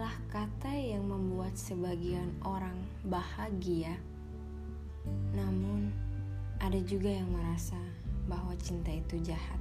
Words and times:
adalah 0.00 0.16
kata 0.32 0.72
yang 0.72 1.04
membuat 1.12 1.60
sebagian 1.60 2.32
orang 2.40 2.88
bahagia. 3.04 4.00
Namun, 5.36 5.92
ada 6.56 6.80
juga 6.80 7.12
yang 7.12 7.28
merasa 7.28 7.76
bahwa 8.24 8.56
cinta 8.56 8.88
itu 8.88 9.20
jahat. 9.20 9.60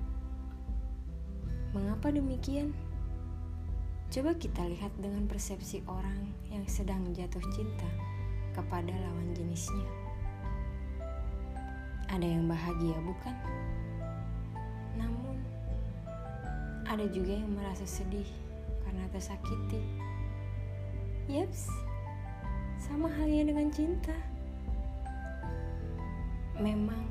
Mengapa 1.75 2.16
demikian? 2.16 2.71
Coba 4.07 4.32
kita 4.39 4.64
lihat 4.64 4.96
dengan 4.96 5.28
persepsi 5.28 5.84
orang 5.92 6.32
yang 6.48 6.64
sedang 6.71 7.12
jatuh 7.12 7.44
cinta 7.52 7.92
kepada 8.56 8.96
lawan 8.96 9.36
jenisnya. 9.36 9.92
Ada 12.08 12.24
yang 12.24 12.48
bahagia, 12.48 12.96
bukan? 13.04 13.36
Namun, 14.96 15.36
ada 16.87 17.04
juga 17.12 17.36
yang 17.36 17.51
merasa 17.60 17.84
sedih 17.84 18.32
karena 18.87 19.04
tersakiti. 19.12 19.84
Yaps, 21.29 21.69
sama 22.82 23.06
halnya 23.06 23.54
dengan 23.54 23.70
cinta. 23.70 24.18
Memang, 26.57 27.06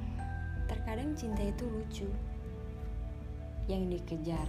terkadang 0.66 1.14
cinta 1.14 1.38
itu 1.38 1.62
lucu. 1.70 2.10
Yang 3.70 3.94
dikejar 3.94 4.48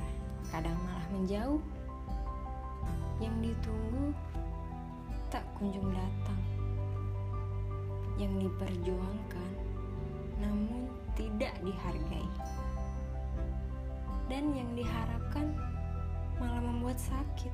kadang 0.49 0.73
malah 0.73 1.05
menjauh. 1.13 1.61
Yang 3.21 3.53
ditunggu 3.53 4.09
tak 5.29 5.45
kunjung 5.61 5.93
datang. 5.93 6.41
Yang 8.17 8.49
diperjuangkan 8.49 9.51
namun 10.41 10.89
tidak 11.13 11.53
dihargai. 11.61 12.25
Dan 14.33 14.49
yang 14.49 14.73
diharapkan 14.73 15.53
malah 16.41 16.57
membuat 16.57 16.97
sakit. 16.97 17.53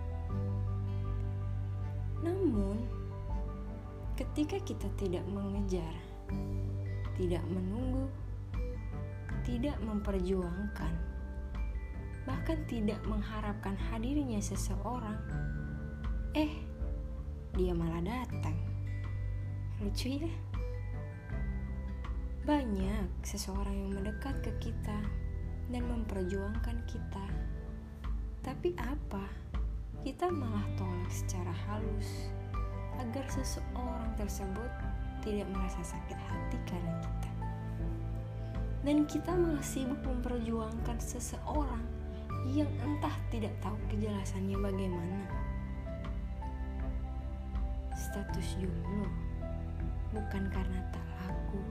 Namun, 2.26 2.82
ketika 4.18 4.58
kita 4.66 4.90
tidak 4.98 5.22
mengejar, 5.30 5.94
tidak 7.14 7.46
menunggu, 7.54 8.10
tidak 9.46 9.78
memperjuangkan, 9.86 10.94
bahkan 12.26 12.58
tidak 12.66 12.98
mengharapkan 13.06 13.78
hadirnya 13.94 14.42
seseorang, 14.42 15.22
eh, 16.34 16.50
dia 17.54 17.78
malah 17.78 18.02
datang. 18.02 18.58
Lucu 19.78 20.18
ya? 20.18 20.34
Banyak 22.50 23.22
seseorang 23.22 23.74
yang 23.78 23.92
mendekat 24.02 24.34
ke 24.42 24.52
kita 24.58 24.98
dan 25.70 25.82
memperjuangkan 25.86 26.78
kita 26.90 27.26
tapi 28.46 28.78
apa? 28.78 29.26
Kita 30.06 30.30
malah 30.30 30.62
tolak 30.78 31.10
secara 31.10 31.50
halus 31.66 32.30
agar 33.02 33.26
seseorang 33.26 34.14
tersebut 34.22 34.70
tidak 35.26 35.50
merasa 35.50 35.82
sakit 35.82 36.14
hati 36.14 36.62
karena 36.70 36.94
kita. 37.02 37.32
Dan 38.86 39.10
kita 39.10 39.34
malah 39.34 39.66
sibuk 39.66 39.98
memperjuangkan 40.06 41.02
seseorang 41.02 41.82
yang 42.54 42.70
entah 42.86 43.18
tidak 43.34 43.50
tahu 43.66 43.74
kejelasannya 43.90 44.54
bagaimana. 44.62 45.26
Status 47.98 48.62
jomblo 48.62 49.10
bukan 50.14 50.54
karena 50.54 50.86
tak 50.94 51.08
laku, 51.26 51.66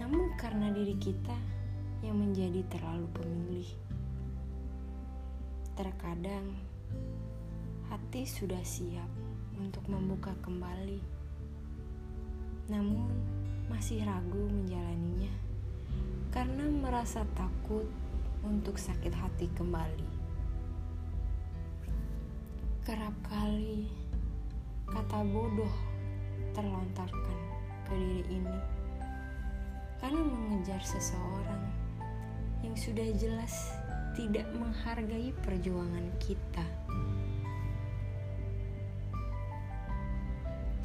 namun 0.00 0.32
karena 0.40 0.72
diri 0.72 0.96
kita 0.96 1.36
yang 2.00 2.16
menjadi 2.16 2.64
terlalu 2.72 3.04
pemilih. 3.12 3.68
Terkadang 5.74 6.54
hati 7.90 8.22
sudah 8.22 8.62
siap 8.62 9.10
untuk 9.58 9.82
membuka 9.90 10.30
kembali, 10.46 11.02
namun 12.70 13.10
masih 13.66 14.06
ragu 14.06 14.46
menjalaninya 14.54 15.34
karena 16.30 16.70
merasa 16.70 17.26
takut 17.34 17.90
untuk 18.46 18.78
sakit 18.78 19.10
hati 19.10 19.50
kembali. 19.58 20.10
Kerap 22.86 23.16
kali 23.26 23.90
kata 24.86 25.26
bodoh 25.26 25.74
terlontarkan 26.54 27.38
ke 27.90 27.94
diri 27.98 28.38
ini 28.38 28.58
karena 29.98 30.22
mengejar 30.22 30.78
seseorang 30.86 31.66
yang 32.62 32.78
sudah 32.78 33.10
jelas 33.18 33.74
tidak 34.14 34.46
menghargai 34.54 35.34
perjuangan 35.42 36.06
kita. 36.22 36.62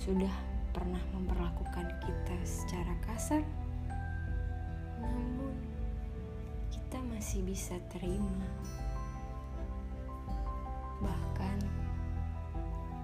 Sudah 0.01 0.33
pernah 0.73 1.01
memperlakukan 1.13 1.93
kita 2.01 2.37
secara 2.41 2.93
kasar, 3.05 3.45
namun 4.97 5.53
kita 6.73 6.97
masih 7.13 7.45
bisa 7.45 7.77
terima. 7.93 8.49
Bahkan 10.97 11.57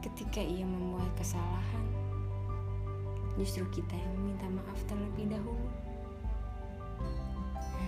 ketika 0.01 0.41
ia 0.41 0.65
membuat 0.65 1.13
kesalahan, 1.21 1.85
justru 3.37 3.61
kita 3.69 3.93
yang 3.93 4.13
meminta 4.17 4.49
maaf 4.49 4.79
terlebih 4.89 5.37
dahulu. 5.37 5.69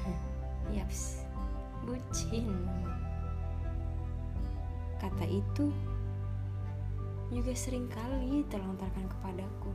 Yaps 0.77 1.26
bucin. 1.87 2.51
Kata 4.99 5.23
itu 5.23 5.71
juga 7.31 7.55
sering 7.55 7.87
kali 7.87 8.43
terlontarkan 8.51 9.07
kepadaku. 9.07 9.71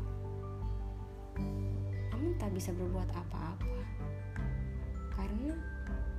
Namun 2.12 2.36
tak 2.36 2.52
bisa 2.52 2.76
berbuat 2.76 3.08
apa-apa. 3.16 3.80
Karena 5.16 5.56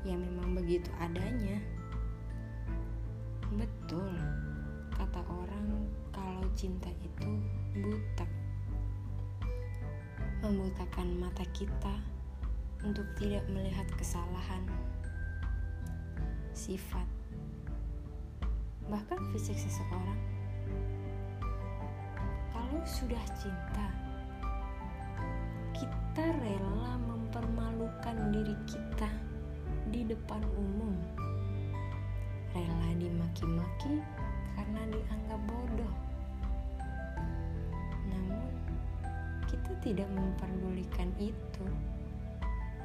ya 0.01 0.17
memang 0.17 0.57
begitu 0.57 0.89
adanya. 0.97 1.61
Betul, 3.53 4.17
kata 4.97 5.21
orang 5.29 5.85
kalau 6.09 6.49
cinta 6.57 6.89
itu 7.05 7.29
buta. 7.77 8.25
Membutakan 10.41 11.21
mata 11.21 11.45
kita 11.53 12.01
untuk 12.81 13.05
tidak 13.21 13.45
melihat 13.53 13.85
kesalahan 13.93 14.65
sifat, 16.53 17.05
bahkan 18.85 19.17
fisik 19.33 19.57
seseorang. 19.57 20.21
Kalau 22.53 22.81
sudah 22.85 23.21
cinta, 23.41 23.87
kita 25.73 26.25
rela 26.45 26.93
mempermalukan 27.09 28.15
diri 28.29 28.53
kita 28.69 29.09
di 29.89 30.05
depan 30.05 30.45
umum, 30.53 30.93
rela 32.53 32.89
dimaki-maki 33.01 33.97
karena 34.53 34.81
dianggap 34.93 35.41
bodoh. 35.49 35.95
Namun, 38.13 38.53
kita 39.49 39.73
tidak 39.81 40.09
memperdulikan 40.13 41.09
itu 41.17 41.65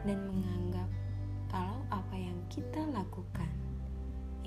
dan 0.08 0.18
menganggap 0.24 0.88
kalau 1.48 1.80
apa 1.88 2.16
yang 2.16 2.36
kita 2.52 2.80
lakukan 2.92 3.47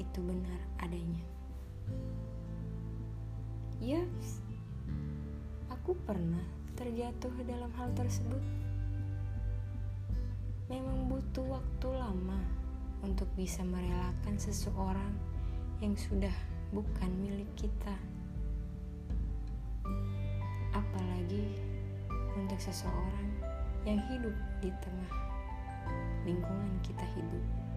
itu 0.01 0.19
benar 0.25 0.57
adanya. 0.81 1.21
Yes, 3.77 4.41
aku 5.69 5.93
pernah 6.05 6.41
terjatuh 6.73 7.33
dalam 7.45 7.69
hal 7.77 7.93
tersebut. 7.93 8.41
Memang 10.69 11.05
butuh 11.05 11.61
waktu 11.61 11.87
lama 11.93 12.41
untuk 13.05 13.29
bisa 13.37 13.61
merelakan 13.61 14.37
seseorang 14.37 15.13
yang 15.81 15.93
sudah 15.97 16.33
bukan 16.73 17.11
milik 17.21 17.49
kita. 17.57 17.93
Apalagi 20.73 21.57
untuk 22.37 22.57
seseorang 22.57 23.29
yang 23.85 23.99
hidup 24.09 24.33
di 24.61 24.69
tengah 24.81 25.11
lingkungan 26.25 26.73
kita 26.85 27.05
hidup. 27.17 27.70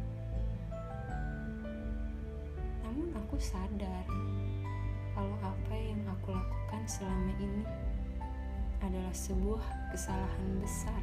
Namun 2.94 3.10
aku 3.10 3.34
sadar 3.42 4.06
kalau 5.18 5.34
apa 5.42 5.74
yang 5.74 5.98
aku 6.06 6.30
lakukan 6.30 6.82
selama 6.86 7.34
ini 7.42 7.66
adalah 8.78 9.10
sebuah 9.10 9.66
kesalahan 9.90 10.62
besar. 10.62 11.02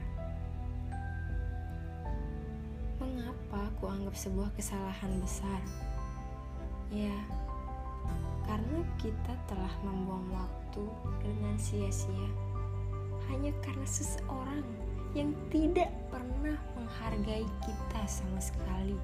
Mengapa 2.96 3.68
aku 3.76 3.92
anggap 3.92 4.16
sebuah 4.16 4.56
kesalahan 4.56 5.20
besar? 5.20 5.60
Ya, 6.96 7.12
karena 8.48 8.88
kita 8.96 9.36
telah 9.52 9.76
membuang 9.84 10.32
waktu 10.32 10.88
dengan 11.20 11.60
sia-sia 11.60 12.32
hanya 13.28 13.52
karena 13.60 13.84
seseorang 13.84 14.64
yang 15.12 15.36
tidak 15.52 15.92
pernah 16.08 16.56
menghargai 16.80 17.44
kita 17.68 18.02
sama 18.08 18.40
sekali. 18.40 18.96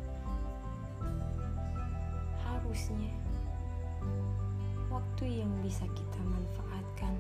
Harusnya 2.68 3.16
waktu 4.92 5.40
yang 5.40 5.48
bisa 5.64 5.88
kita 5.88 6.20
manfaatkan 6.20 7.16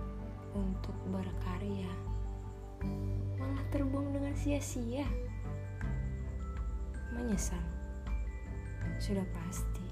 untuk 0.51 0.91
berkarya 1.07 1.87
malah 3.39 3.63
terbuang 3.71 4.11
dengan 4.11 4.35
sia-sia. 4.35 5.07
Menyesal, 7.15 7.63
sudah 8.99 9.23
pasti, 9.31 9.87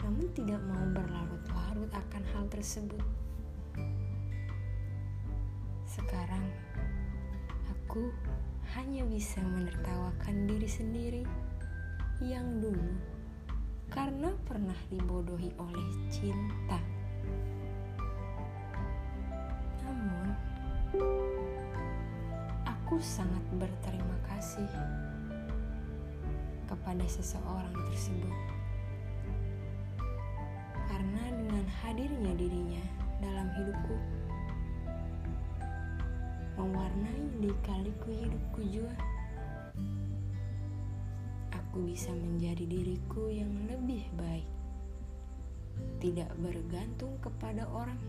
namun 0.00 0.24
tidak 0.32 0.64
mau 0.64 0.88
berlarut-larut 0.88 1.92
akan 1.92 2.24
hal 2.32 2.48
tersebut. 2.48 3.04
Sekarang, 5.84 6.48
aku 7.68 8.08
hanya 8.72 9.04
bisa 9.04 9.44
menertawakan 9.44 10.48
diri 10.48 10.68
sendiri 10.72 11.22
yang 12.24 12.64
dulu 12.64 13.19
karena 13.90 14.30
pernah 14.46 14.78
dibodohi 14.86 15.50
oleh 15.58 15.88
cinta. 16.06 16.78
Namun, 19.82 20.30
aku 22.62 22.96
sangat 23.02 23.42
berterima 23.58 24.14
kasih 24.30 24.70
kepada 26.70 27.02
seseorang 27.10 27.74
tersebut 27.90 28.34
karena 30.86 31.22
dengan 31.34 31.66
hadirnya 31.82 32.32
dirinya 32.38 32.84
dalam 33.18 33.50
hidupku 33.58 33.96
mewarnai 36.54 37.42
lika-liku 37.42 38.10
hidupku 38.14 38.60
juga 38.70 38.94
bisa 41.82 42.12
menjadi 42.12 42.64
diriku 42.68 43.32
yang 43.32 43.50
lebih 43.68 44.04
baik. 44.16 44.48
Tidak 46.00 46.30
bergantung 46.40 47.16
kepada 47.20 47.64
orang. 47.68 48.00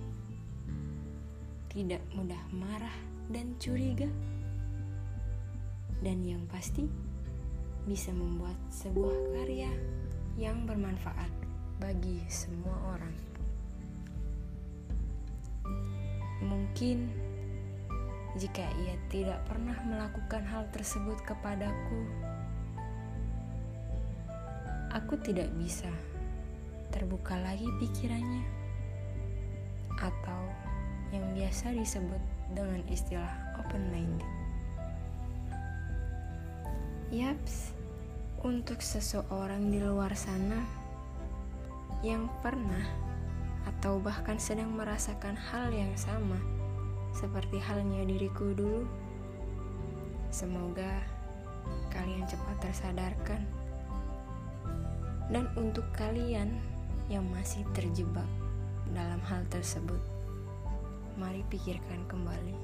Tidak 1.72 2.04
mudah 2.16 2.44
marah 2.52 2.98
dan 3.32 3.56
curiga. 3.58 4.08
Dan 6.04 6.26
yang 6.26 6.44
pasti 6.52 6.88
bisa 7.88 8.14
membuat 8.14 8.58
sebuah 8.70 9.18
karya 9.36 9.72
yang 10.38 10.64
bermanfaat 10.70 11.32
bagi 11.82 12.22
semua 12.30 12.76
orang. 12.94 13.16
Mungkin 16.42 17.10
jika 18.40 18.64
ia 18.88 18.96
tidak 19.12 19.44
pernah 19.44 19.76
melakukan 19.84 20.48
hal 20.48 20.64
tersebut 20.72 21.20
kepadaku, 21.28 22.08
aku 24.92 25.16
tidak 25.24 25.48
bisa 25.56 25.88
terbuka 26.92 27.40
lagi 27.40 27.68
pikirannya, 27.80 28.44
atau 29.96 30.42
yang 31.16 31.24
biasa 31.32 31.72
disebut 31.72 32.20
dengan 32.52 32.84
istilah 32.92 33.32
open 33.64 33.88
minded. 33.92 34.28
Yaps, 37.12 37.76
untuk 38.44 38.80
seseorang 38.80 39.72
di 39.72 39.80
luar 39.84 40.16
sana 40.16 40.64
yang 42.02 42.32
pernah 42.42 42.88
atau 43.68 44.02
bahkan 44.02 44.42
sedang 44.42 44.74
merasakan 44.74 45.38
hal 45.38 45.70
yang 45.70 45.94
sama 45.94 46.40
seperti 47.12 47.60
halnya 47.60 48.08
diriku 48.08 48.56
dulu, 48.56 48.88
semoga 50.32 51.04
kalian 51.92 52.24
cepat 52.26 52.58
tersadarkan. 52.64 53.61
Dan 55.32 55.48
untuk 55.56 55.88
kalian 55.96 56.60
yang 57.08 57.24
masih 57.32 57.64
terjebak 57.72 58.28
dalam 58.92 59.24
hal 59.24 59.48
tersebut, 59.48 60.00
mari 61.16 61.40
pikirkan 61.48 62.04
kembali. 62.12 62.56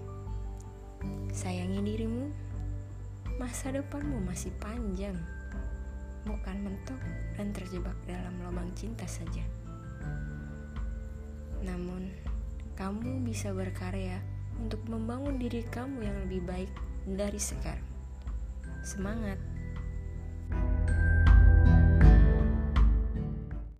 Sayangi 1.31 1.79
dirimu 1.79 2.27
masa 3.39 3.71
depanmu 3.71 4.19
masih 4.27 4.51
panjang, 4.59 5.15
bukan 6.27 6.57
mentok 6.59 6.99
dan 7.39 7.55
terjebak 7.55 7.95
dalam 8.03 8.35
lubang 8.43 8.67
cinta 8.75 9.07
saja. 9.07 9.47
Namun, 11.63 12.11
kamu 12.75 13.23
bisa 13.23 13.55
berkarya 13.55 14.19
untuk 14.59 14.83
membangun 14.91 15.39
diri 15.39 15.63
kamu 15.71 16.03
yang 16.03 16.17
lebih 16.27 16.41
baik 16.43 16.71
dari 17.07 17.39
sekarang. 17.39 17.87
Semangat! 18.83 19.56